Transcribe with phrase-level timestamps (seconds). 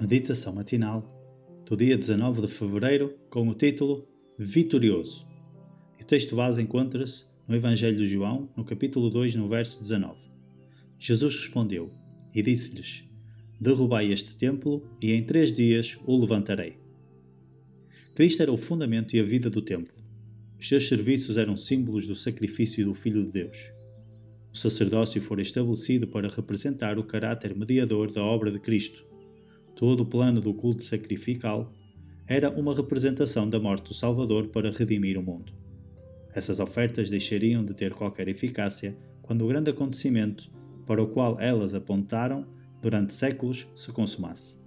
[0.00, 1.12] Meditação matinal
[1.66, 4.06] do dia 19 de fevereiro com o título
[4.38, 5.26] Vitorioso.
[5.98, 10.16] E o texto base encontra-se no Evangelho de João, no capítulo 2, no verso 19.
[10.96, 11.92] Jesus respondeu
[12.32, 13.02] e disse-lhes:
[13.60, 16.78] Derrubai este templo e em três dias o levantarei.
[18.14, 19.96] Cristo era o fundamento e a vida do templo.
[20.56, 23.72] Os seus serviços eram símbolos do sacrifício do Filho de Deus.
[24.52, 29.08] O sacerdócio fora estabelecido para representar o caráter mediador da obra de Cristo
[29.78, 31.72] Todo o plano do culto sacrificial
[32.26, 35.52] era uma representação da morte do Salvador para redimir o mundo.
[36.34, 40.50] Essas ofertas deixariam de ter qualquer eficácia quando o grande acontecimento
[40.84, 42.44] para o qual elas apontaram
[42.82, 44.58] durante séculos se consumasse.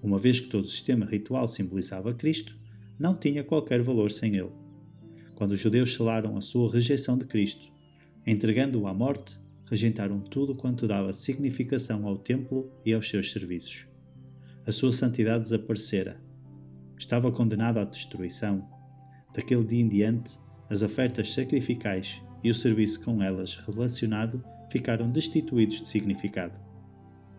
[0.00, 2.56] Uma vez que todo o sistema ritual simbolizava Cristo,
[2.96, 4.52] não tinha qualquer valor sem ele.
[5.34, 7.72] Quando os judeus selaram a sua rejeição de Cristo,
[8.24, 9.36] entregando-o à morte,
[9.68, 13.92] rejeitaram tudo quanto dava significação ao templo e aos seus serviços
[14.66, 16.18] a sua santidade desaparecera.
[16.96, 18.66] Estava condenado à destruição.
[19.34, 20.38] Daquele dia em diante,
[20.70, 26.58] as ofertas sacrificais e o serviço com elas relacionado ficaram destituídos de significado.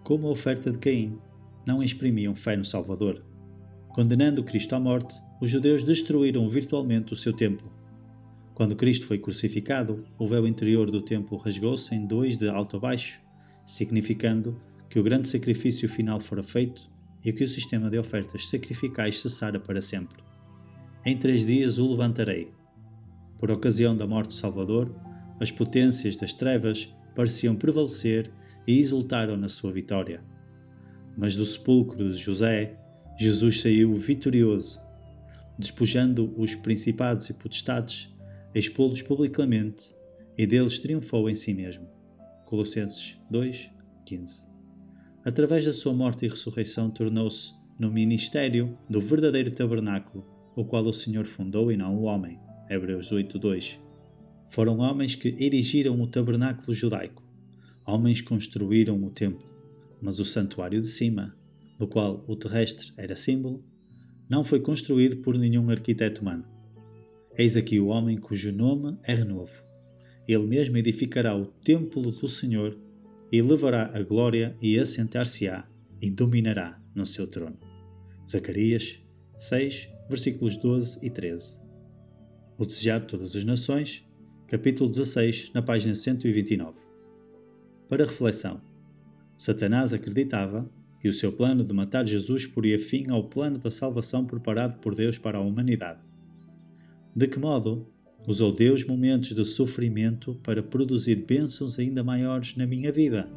[0.04, 1.18] Como a oferta de Caim,
[1.66, 3.26] não exprimiam fé no Salvador.
[3.90, 7.74] Condenando Cristo à morte, os judeus destruíram virtualmente o seu templo.
[8.54, 12.80] Quando Cristo foi crucificado, o véu interior do templo rasgou-se em dois de alto a
[12.80, 13.20] baixo,
[13.66, 16.94] significando que o grande sacrifício final fora feito
[17.26, 20.24] e que o sistema de ofertas sacrificais cessara para sempre.
[21.04, 22.52] Em três dias o levantarei.
[23.38, 24.96] Por ocasião da morte do Salvador,
[25.40, 28.32] as potências das trevas pareciam prevalecer
[28.68, 30.24] e exultaram na sua vitória.
[31.18, 32.78] Mas do sepulcro de José,
[33.20, 34.80] Jesus saiu vitorioso,
[35.58, 38.14] despojando os principados e potestades,
[38.54, 39.96] expô-los publicamente
[40.38, 41.88] e deles triunfou em si mesmo.
[42.46, 43.72] Colossenses 2,
[44.06, 44.55] 15
[45.26, 50.24] através da sua morte e ressurreição, tornou-se no ministério do verdadeiro tabernáculo,
[50.56, 52.40] o qual o Senhor fundou e não o homem.
[52.70, 53.80] Hebreus 8:2.
[54.48, 57.24] Foram homens que erigiram o tabernáculo judaico.
[57.86, 59.48] Homens construíram o templo,
[60.00, 61.36] mas o santuário de cima,
[61.78, 63.64] do qual o terrestre era símbolo,
[64.30, 66.46] não foi construído por nenhum arquiteto humano.
[67.38, 69.64] Eis aqui o homem cujo nome é renovo.
[70.28, 72.85] Ele mesmo edificará o templo do Senhor
[73.36, 75.68] e levará a glória e assentar-se-á
[76.02, 77.60] e dominará no seu trono.
[78.26, 79.04] Zacarias
[79.36, 81.60] 6, versículos 12 e 13.
[82.58, 84.08] O Desejado de Todas as Nações,
[84.48, 86.80] capítulo 16, na página 129.
[87.90, 88.62] Para reflexão,
[89.36, 90.70] Satanás acreditava
[91.02, 94.96] que o seu plano de matar Jesus poria fim ao plano da salvação preparado por
[94.96, 96.08] Deus para a humanidade.
[97.14, 97.86] De que modo
[98.28, 103.30] Usou Deus momentos de sofrimento para produzir bênçãos ainda maiores na minha vida.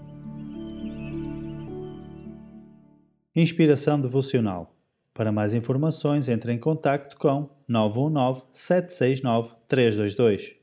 [3.37, 4.75] Inspiração devocional.
[5.13, 10.58] Para mais informações, entre em contato com 919 769 322.